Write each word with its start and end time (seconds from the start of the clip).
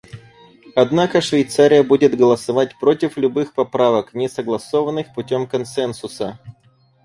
Однако 0.75 1.21
Швейцария 1.21 1.83
будет 1.83 2.17
голосовать 2.17 2.75
против 2.79 3.17
любых 3.17 3.53
поправок, 3.53 4.15
не 4.15 4.27
согласованных 4.29 5.13
путем 5.13 5.45
консенсуса. 5.45 6.39